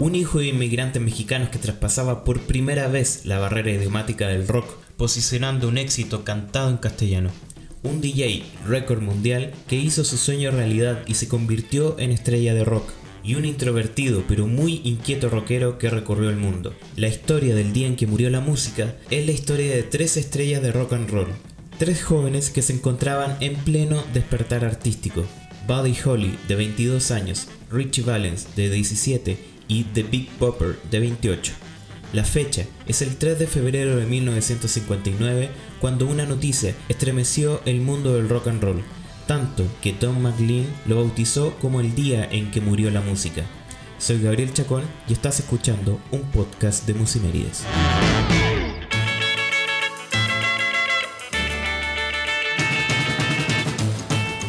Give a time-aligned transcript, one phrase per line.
[0.00, 4.76] un hijo de inmigrantes mexicanos que traspasaba por primera vez la barrera idiomática del rock,
[4.96, 7.30] posicionando un éxito cantado en castellano.
[7.82, 12.64] Un DJ récord mundial que hizo su sueño realidad y se convirtió en estrella de
[12.64, 12.90] rock
[13.24, 16.74] y un introvertido pero muy inquieto rockero que recorrió el mundo.
[16.96, 20.62] La historia del día en que murió la música es la historia de tres estrellas
[20.62, 21.28] de rock and roll,
[21.78, 25.24] tres jóvenes que se encontraban en pleno despertar artístico.
[25.66, 31.52] Buddy Holly, de 22 años, Richie Valens, de 17, y The Big Bopper, de 28.
[32.12, 38.14] La fecha es el 3 de febrero de 1959, cuando una noticia estremeció el mundo
[38.14, 38.82] del rock and roll
[39.28, 43.44] tanto que Tom McLean lo bautizó como el día en que murió la música.
[43.98, 47.62] Soy Gabriel Chacón y estás escuchando un podcast de Musimérides.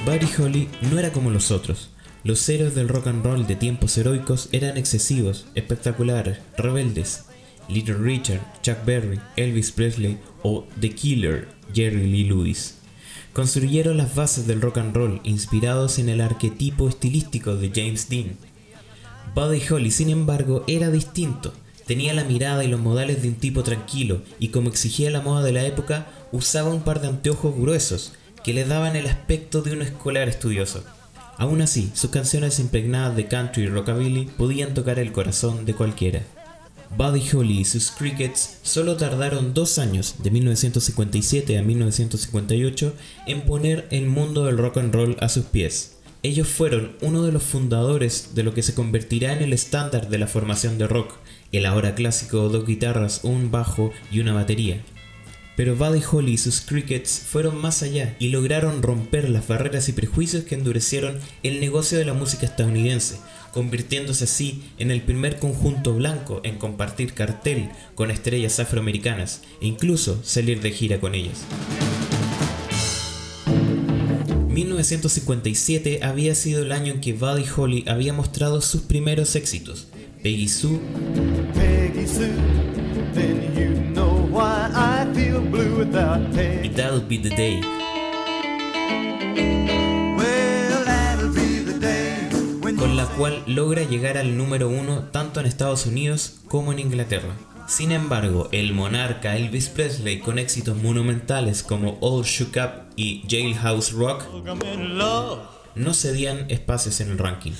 [0.06, 1.90] Buddy Holly no era como los otros.
[2.24, 7.26] Los héroes del rock and roll de tiempos heroicos eran excesivos, espectaculares, rebeldes.
[7.68, 12.80] Little Richard, Chuck Berry, Elvis Presley o The Killer, Jerry Lee Lewis
[13.34, 18.38] construyeron las bases del rock and roll inspirados en el arquetipo estilístico de James Dean.
[19.36, 21.54] Buddy Holly, sin embargo, era distinto.
[21.86, 25.44] Tenía la mirada y los modales de un tipo tranquilo y como exigía la moda
[25.44, 29.72] de la época, usaba un par de anteojos gruesos que le daban el aspecto de
[29.72, 30.84] un escolar estudioso.
[31.40, 36.22] Aún así, sus canciones impregnadas de country y rockabilly podían tocar el corazón de cualquiera.
[36.98, 42.94] Buddy Holly y sus Crickets solo tardaron dos años, de 1957 a 1958,
[43.26, 45.96] en poner el mundo del rock and roll a sus pies.
[46.24, 50.18] Ellos fueron uno de los fundadores de lo que se convertirá en el estándar de
[50.18, 51.14] la formación de rock,
[51.54, 54.84] el ahora clásico dos guitarras, un bajo y una batería.
[55.60, 59.92] Pero Buddy Holly y sus Crickets fueron más allá y lograron romper las barreras y
[59.92, 63.20] prejuicios que endurecieron el negocio de la música estadounidense,
[63.52, 70.22] convirtiéndose así en el primer conjunto blanco en compartir cartel con estrellas afroamericanas e incluso
[70.24, 71.44] salir de gira con ellas.
[74.48, 79.90] 1957 había sido el año en que Buddy Holly había mostrado sus primeros éxitos.
[80.24, 80.80] Peggy Sue,
[85.80, 87.62] y That'll Be the Day,
[92.78, 97.34] con la cual logra llegar al número uno tanto en Estados Unidos como en Inglaterra.
[97.70, 103.94] Sin embargo, el monarca Elvis Presley, con éxitos monumentales como All Shook Up y Jailhouse
[103.94, 104.26] Rock,
[105.76, 107.54] no cedían espacios en el ranking.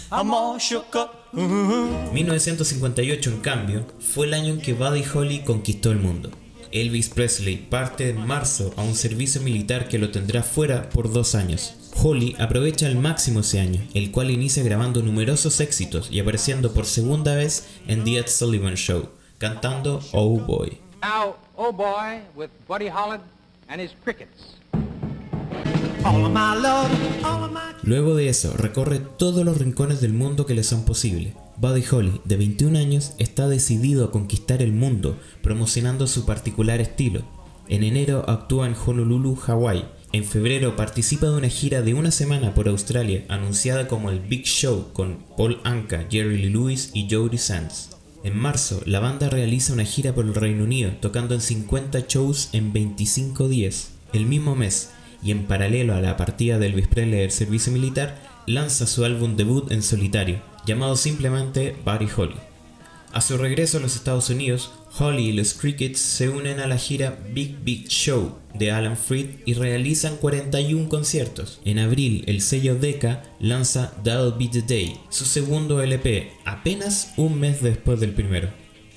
[2.12, 6.32] 1958, en cambio, fue el año en que Buddy Holly conquistó el mundo.
[6.72, 11.36] Elvis Presley parte en marzo a un servicio militar que lo tendrá fuera por dos
[11.36, 11.76] años.
[12.02, 16.86] Holly aprovecha al máximo ese año, el cual inicia grabando numerosos éxitos y apareciendo por
[16.86, 20.78] segunda vez en The Ed Sullivan Show, cantando Oh Boy.
[21.56, 23.24] oh boy, with Buddy Holland
[23.68, 24.60] and his crickets.
[27.84, 31.34] Luego de eso, recorre todos los rincones del mundo que le son posibles.
[31.60, 37.24] Buddy Holly, de 21 años, está decidido a conquistar el mundo, promocionando su particular estilo.
[37.68, 39.84] En enero actúa en Honolulu, Hawái,
[40.14, 44.46] en febrero participa de una gira de una semana por Australia anunciada como el Big
[44.46, 47.90] Show con Paul Anka, Jerry Lee Lewis y Jody Sands.
[48.24, 52.50] En marzo, la banda realiza una gira por el Reino Unido, tocando en 50 shows
[52.54, 53.92] en 25 días.
[54.14, 54.92] El mismo mes,
[55.22, 59.36] y en paralelo a la partida de Elvis Presley del servicio militar, lanza su álbum
[59.36, 62.36] debut en solitario, llamado simplemente Buddy Holly.
[63.12, 66.78] A su regreso a los Estados Unidos, Holly y los Crickets se unen a la
[66.78, 71.60] gira Big Big Show de Alan Freed y realizan 41 conciertos.
[71.66, 77.40] En abril, el sello Decca lanza That'll Be the Day, su segundo LP, apenas un
[77.40, 78.50] mes después del primero.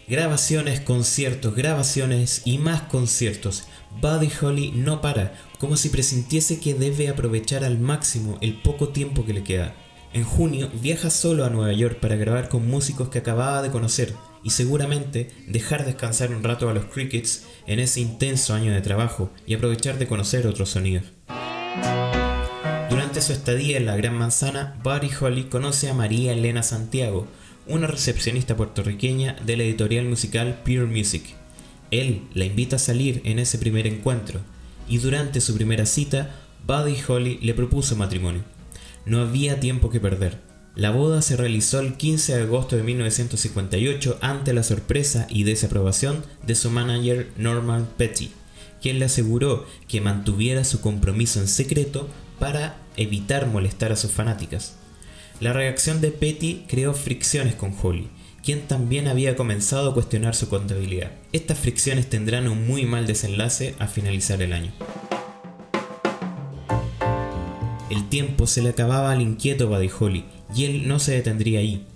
[0.08, 3.64] Grabaciones, conciertos, grabaciones y más conciertos.
[4.02, 9.24] Buddy Holly no para, como si presintiese que debe aprovechar al máximo el poco tiempo
[9.24, 9.74] que le queda.
[10.14, 14.12] En junio viaja solo a Nueva York para grabar con músicos que acababa de conocer
[14.42, 19.30] y seguramente dejar descansar un rato a los Crickets en ese intenso año de trabajo
[19.47, 21.04] y aprovechar de conocer otros sonidos.
[22.91, 27.26] Durante su estadía en la Gran Manzana, Buddy Holly conoce a María Elena Santiago,
[27.66, 31.24] una recepcionista puertorriqueña de la editorial musical Pure Music.
[31.91, 34.41] Él la invita a salir en ese primer encuentro
[34.88, 36.34] y durante su primera cita,
[36.66, 38.52] Buddy Holly le propuso matrimonio.
[39.04, 40.39] No había tiempo que perder.
[40.75, 46.25] La boda se realizó el 15 de agosto de 1958 ante la sorpresa y desaprobación
[46.47, 48.31] de su manager Norman Petty,
[48.81, 52.09] quien le aseguró que mantuviera su compromiso en secreto
[52.39, 54.77] para evitar molestar a sus fanáticas.
[55.41, 58.09] La reacción de Petty creó fricciones con Holly,
[58.43, 61.13] quien también había comenzado a cuestionar su contabilidad.
[61.33, 64.72] Estas fricciones tendrán un muy mal desenlace a finalizar el año.
[67.92, 70.24] El tiempo se le acababa al inquieto Buddy Holly
[70.56, 71.86] y él no se detendría ahí.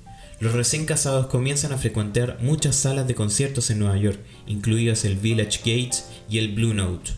[0.40, 5.16] Los recién casados comienzan a frecuentar muchas salas de conciertos en Nueva York, incluidos el
[5.16, 7.12] Village Gates y el Blue Note.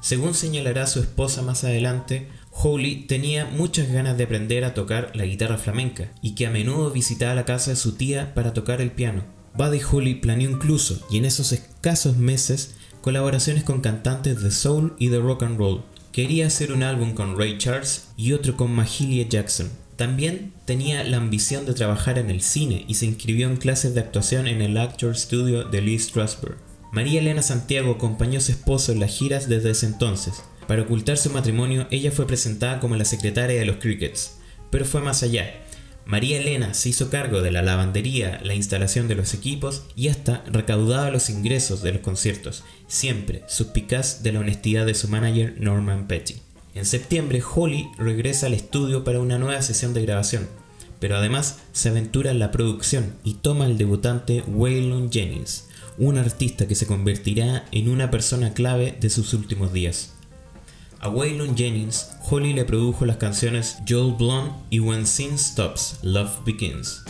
[0.00, 5.26] Según señalará su esposa más adelante, Holly tenía muchas ganas de aprender a tocar la
[5.26, 8.90] guitarra flamenca y que a menudo visitaba la casa de su tía para tocar el
[8.90, 9.24] piano.
[9.54, 15.08] Buddy Holly planeó incluso, y en esos escasos meses, colaboraciones con cantantes de soul y
[15.08, 15.84] de rock and roll.
[16.18, 19.70] Quería hacer un álbum con Ray Charles y otro con Mahalia Jackson.
[19.94, 24.00] También tenía la ambición de trabajar en el cine y se inscribió en clases de
[24.00, 26.56] actuación en el Actor Studio de Lee Strasberg.
[26.90, 30.42] María Elena Santiago acompañó a su esposo en las giras desde ese entonces.
[30.66, 34.38] Para ocultar su matrimonio, ella fue presentada como la secretaria de los Crickets,
[34.72, 35.67] pero fue más allá.
[36.08, 40.42] María Elena se hizo cargo de la lavandería, la instalación de los equipos y hasta
[40.46, 46.08] recaudaba los ingresos de los conciertos, siempre suspicaz de la honestidad de su manager Norman
[46.08, 46.36] Petty.
[46.74, 50.48] En septiembre, Holly regresa al estudio para una nueva sesión de grabación,
[50.98, 55.66] pero además se aventura en la producción y toma al debutante Waylon Jennings,
[55.98, 60.14] un artista que se convertirá en una persona clave de sus últimos días.
[61.00, 66.44] A Waylon Jennings, Holly le produjo las canciones Joel Blunt y When Sin Stops, Love
[66.44, 67.04] Begins.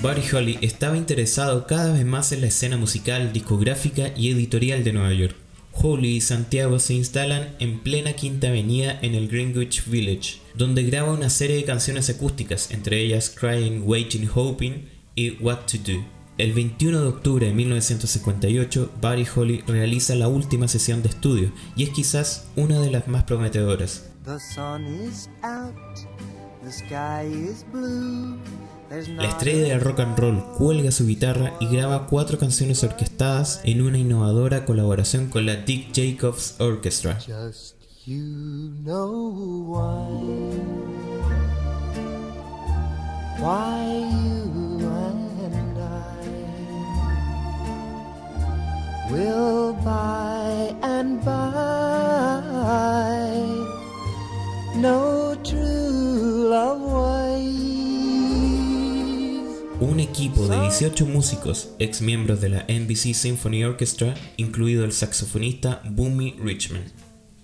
[0.00, 4.92] Buddy Holly estaba interesado cada vez más en la escena musical, discográfica y editorial de
[4.92, 5.34] Nueva York.
[5.72, 11.12] Holly y Santiago se instalan en plena Quinta Avenida en el Greenwich Village, donde graba
[11.12, 16.21] una serie de canciones acústicas, entre ellas Crying, Waiting, Hoping y What to Do.
[16.42, 21.84] El 21 de octubre de 1958, Buddy Holly realiza la última sesión de estudio y
[21.84, 24.10] es quizás una de las más prometedoras.
[29.16, 33.80] La estrella del rock and roll cuelga su guitarra y graba cuatro canciones orquestadas en
[33.80, 37.20] una innovadora colaboración con la Dick Jacobs Orchestra.
[50.82, 51.24] And
[54.76, 56.92] no true love
[59.80, 65.82] un equipo de 18 músicos, ex miembros de la NBC Symphony Orchestra, incluido el saxofonista
[65.90, 66.92] Boomy Richmond.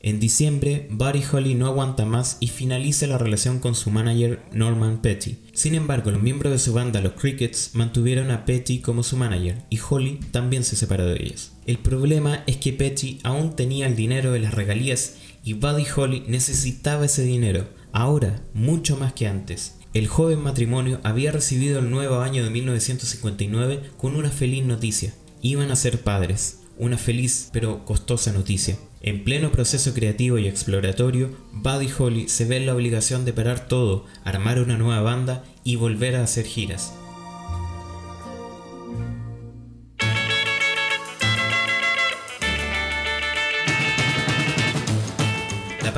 [0.00, 5.03] En diciembre, Buddy Holly no aguanta más y finaliza la relación con su manager Norman
[5.03, 5.38] Petty.
[5.53, 9.64] Sin embargo, los miembros de su banda, los Crickets, mantuvieron a Petty como su manager
[9.69, 11.58] y Holly también se separó de ellos.
[11.69, 16.25] El problema es que Petty aún tenía el dinero de las regalías y Buddy Holly
[16.26, 19.76] necesitaba ese dinero, ahora mucho más que antes.
[19.93, 25.12] El joven matrimonio había recibido el nuevo año de 1959 con una feliz noticia.
[25.43, 26.61] Iban a ser padres.
[26.79, 28.79] Una feliz pero costosa noticia.
[29.03, 33.69] En pleno proceso creativo y exploratorio, Buddy Holly se ve en la obligación de parar
[33.69, 36.94] todo, armar una nueva banda y volver a hacer giras.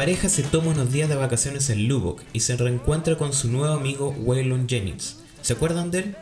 [0.01, 3.75] Pareja se toma unos días de vacaciones en Lubbock y se reencuentra con su nuevo
[3.75, 5.17] amigo Waylon Jennings.
[5.43, 6.17] ¿Se acuerdan de él?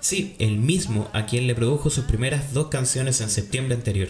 [0.00, 4.08] Sí, el mismo a quien le produjo sus primeras dos canciones en septiembre anterior.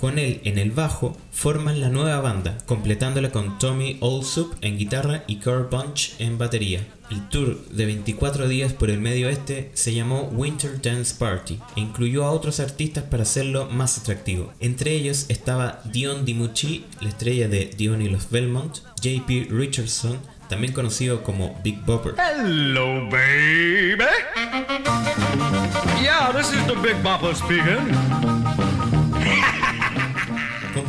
[0.00, 5.24] Con él en el bajo, forman la nueva banda, completándola con Tommy Allsup en guitarra
[5.26, 6.80] y Carl Bunch en batería.
[7.10, 11.80] El tour de 24 días por el medio oeste se llamó Winter Dance Party e
[11.80, 14.54] incluyó a otros artistas para hacerlo más atractivo.
[14.58, 20.72] Entre ellos estaba Dion DiMucci, la estrella de Dion y los Belmont, JP Richardson, también
[20.72, 22.14] conocido como Big Bopper.
[22.16, 24.04] Hello, baby.
[26.02, 28.19] Yeah, this is the Big Bopper speaking.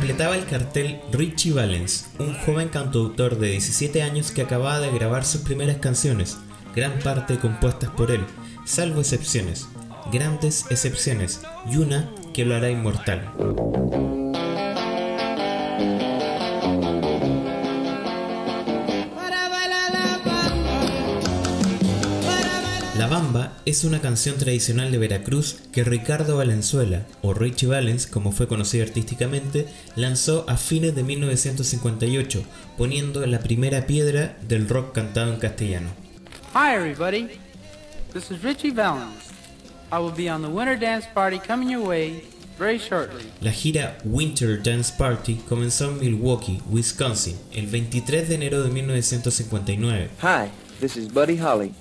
[0.02, 5.24] Completaba el cartel Richie Valens, un joven cantautor de 17 años que acababa de grabar
[5.24, 6.38] sus primeras canciones,
[6.74, 8.24] gran parte compuestas por él,
[8.64, 9.68] salvo excepciones,
[10.10, 13.30] grandes excepciones, y una que lo hará inmortal.
[23.72, 28.84] Es una canción tradicional de Veracruz que Ricardo Valenzuela, o Richie Valens como fue conocido
[28.84, 32.44] artísticamente, lanzó a fines de 1958,
[32.76, 35.88] poniendo la primera piedra del rock cantado en castellano.
[36.52, 37.30] Hi everybody,
[38.12, 39.30] this is Richie Valens.
[39.90, 42.24] I will be on the Winter Dance Party coming your way
[43.40, 50.10] La gira Winter Dance Party comenzó en Milwaukee, Wisconsin, el 23 de enero de 1959.
[50.20, 51.72] Hi, this is Buddy Holly.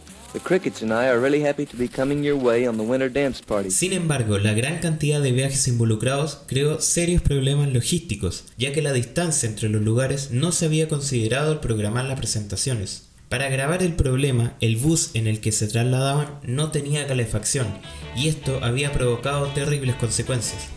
[3.70, 8.94] Sin embargo, la gran cantidad de viajes involucrados creó serios problemas logísticos, ya que la
[8.94, 13.10] distancia entre los lugares no se había considerado al programar las presentaciones.
[13.28, 17.68] Para agravar el problema, el bus en el que se trasladaban no tenía calefacción
[18.16, 20.68] y esto había provocado terribles consecuencias.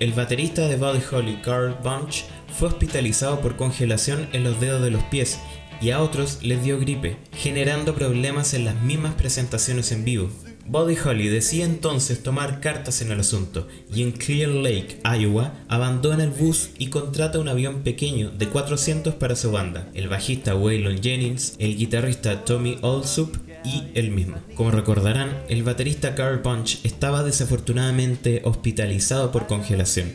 [0.00, 2.24] El baterista de Buddy Holly, Carl Bunch,
[2.56, 5.38] fue hospitalizado por congelación en los dedos de los pies
[5.84, 10.30] y a otros les dio gripe, generando problemas en las mismas presentaciones en vivo.
[10.66, 16.24] Buddy Holly decide entonces tomar cartas en el asunto y en Clear Lake, Iowa, abandona
[16.24, 21.02] el bus y contrata un avión pequeño de 400 para su banda, el bajista Waylon
[21.02, 24.36] Jennings, el guitarrista Tommy Allsup y él mismo.
[24.54, 30.14] Como recordarán, el baterista Carl Punch estaba desafortunadamente hospitalizado por congelación,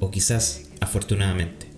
[0.00, 1.73] o quizás afortunadamente.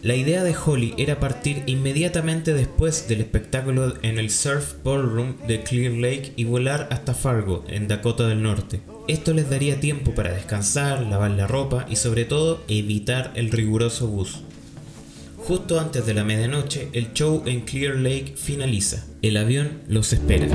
[0.00, 5.64] La idea de Holly era partir inmediatamente después del espectáculo en el Surf Ballroom de
[5.64, 8.80] Clear Lake y volar hasta Fargo, en Dakota del Norte.
[9.08, 14.06] Esto les daría tiempo para descansar, lavar la ropa y sobre todo evitar el riguroso
[14.06, 14.42] bus.
[15.36, 19.04] Justo antes de la medianoche, el show en Clear Lake finaliza.
[19.20, 20.46] El avión los espera.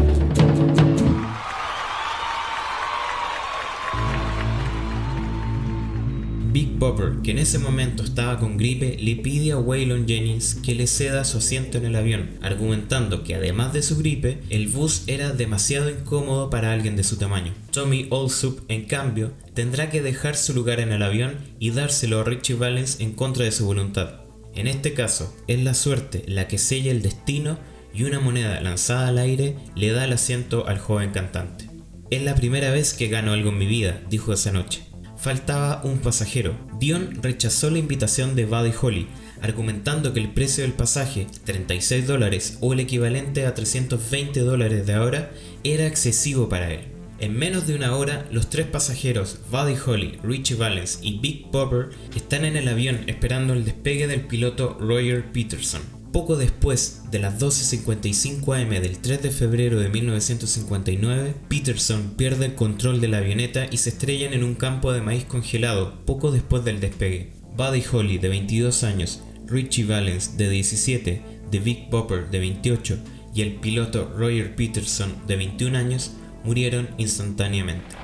[6.83, 10.75] Big Bopper, que en ese momento estaba con gripe, le pide a Waylon Jennings que
[10.75, 15.03] le ceda su asiento en el avión, argumentando que además de su gripe, el bus
[15.07, 17.53] era demasiado incómodo para alguien de su tamaño.
[17.71, 22.23] Tommy Allsup, en cambio, tendrá que dejar su lugar en el avión y dárselo a
[22.25, 24.15] Richie Valens en contra de su voluntad.
[24.53, 27.57] En este caso, es la suerte la que sella el destino
[27.93, 31.69] y una moneda lanzada al aire le da el asiento al joven cantante.
[32.09, 34.92] Es la primera vez que gano algo en mi vida, dijo esa noche
[35.24, 36.53] faltaba un pasajero.
[36.82, 39.08] Dion rechazó la invitación de Buddy Holly,
[39.42, 44.94] argumentando que el precio del pasaje, 36 dólares o el equivalente a 320 dólares de
[44.94, 45.32] ahora,
[45.63, 46.82] era excesivo para él.
[47.20, 51.92] En menos de una hora, los tres pasajeros, Buddy Holly, Richie Valens y Big Popper,
[52.13, 55.84] están en el avión esperando el despegue del piloto Roger Peterson.
[56.13, 62.53] Poco después de las 12.55 am del 3 de febrero de 1959, Peterson pierde el
[62.53, 66.63] control de la avioneta y se estrellan en un campo de maíz congelado poco después
[66.63, 67.32] del despegue.
[67.58, 73.00] Buddy Holly, de 22 años, Richie Valens, de 17, The Big Bopper, de 28,
[73.34, 76.12] y el piloto Roger Peterson, de 21 años,
[76.43, 77.96] murieron instantáneamente.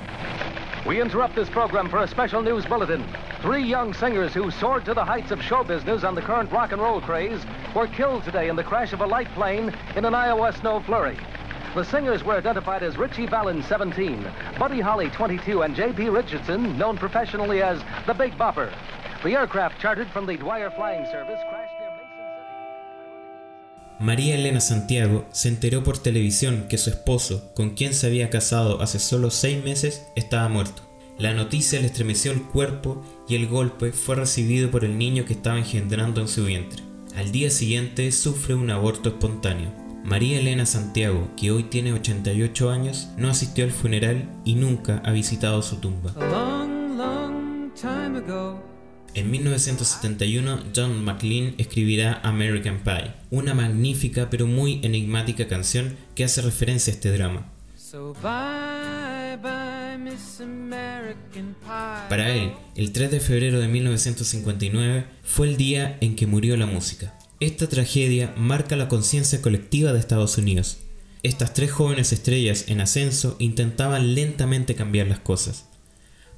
[0.84, 3.04] We interrupt this program for a special news bulletin.
[3.42, 6.72] Three young singers who soared to the heights of show business on the current rock
[6.72, 7.40] and roll craze
[7.74, 11.16] were killed today in the crash of a light plane in an Iowa snow flurry.
[11.74, 14.26] The singers were identified as Richie Valens, 17,
[14.58, 16.08] Buddy Holly, 22, and J.P.
[16.08, 18.72] Richardson, known professionally as the Big Bopper.
[19.22, 22.08] The aircraft chartered from the Dwyer Flying Service crashed near Mason
[23.98, 24.04] City.
[24.04, 28.82] María Elena Santiago se enteró por televisión que su esposo, con quien se había casado
[28.82, 30.82] hace solo seis meses, estaba muerto.
[31.18, 35.34] La noticia le estremeció el cuerpo y el golpe fue recibido por el niño que
[35.34, 36.89] estaba engendrando en su vientre.
[37.16, 39.72] Al día siguiente sufre un aborto espontáneo.
[40.04, 45.12] María Elena Santiago, que hoy tiene 88 años, no asistió al funeral y nunca ha
[45.12, 46.14] visitado su tumba.
[49.14, 56.42] En 1971, John McLean escribirá American Pie, una magnífica pero muy enigmática canción que hace
[56.42, 57.50] referencia a este drama.
[62.08, 66.66] Para él, el 3 de febrero de 1959 fue el día en que murió la
[66.66, 67.14] música.
[67.40, 70.78] Esta tragedia marca la conciencia colectiva de Estados Unidos.
[71.22, 75.66] Estas tres jóvenes estrellas en ascenso intentaban lentamente cambiar las cosas.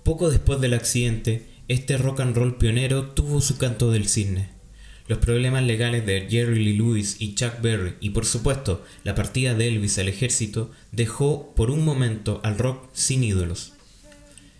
[0.04, 4.51] Poco después del accidente, este rock and roll pionero tuvo su canto del cisne.
[5.12, 9.52] Los problemas legales de Jerry Lee Lewis y Chuck Berry y por supuesto la partida
[9.52, 13.74] de Elvis al ejército dejó por un momento al rock sin ídolos.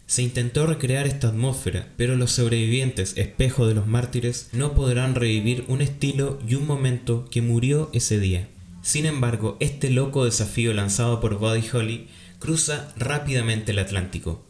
[0.05, 5.65] Se intentó recrear esta atmósfera, pero los sobrevivientes, espejo de los mártires, no podrán revivir
[5.69, 8.47] un estilo y un momento que murió ese día.
[8.83, 14.45] Sin embargo, este loco desafío lanzado por Buddy Holly cruza rápidamente el Atlántico.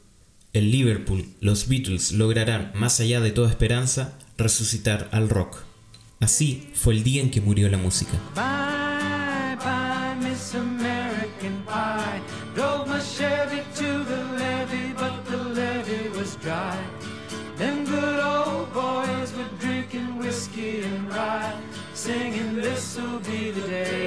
[0.53, 5.59] En Liverpool, los Beatles lograrán, más allá de toda esperanza, resucitar al rock.
[6.23, 8.13] Así fue el día en que murió la música.
[8.37, 12.23] Bye, bye, Miss American Pie.
[12.55, 16.79] Drove my Chevy to the levee, but the levee was dry.
[17.59, 21.55] Them good old boys were drinking whiskey and rye,
[21.93, 24.02] singing this'll be the day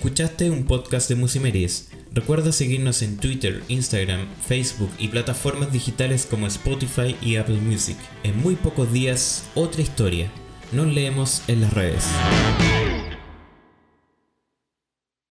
[0.00, 1.90] Escuchaste un podcast de Musimeries.
[2.14, 7.98] Recuerda seguirnos en Twitter, Instagram, Facebook y plataformas digitales como Spotify y Apple Music.
[8.22, 10.32] En muy pocos días, otra historia.
[10.72, 12.06] Nos leemos en las redes.